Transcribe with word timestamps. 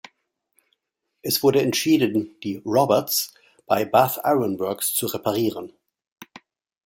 Es 1.21 1.43
wurde 1.43 1.61
entschieden, 1.61 2.35
die 2.39 2.57
"Roberts" 2.65 3.35
bei 3.67 3.85
Bath 3.85 4.19
Iron 4.25 4.57
Works 4.57 4.95
zu 4.95 5.05
reparieren. 5.05 5.73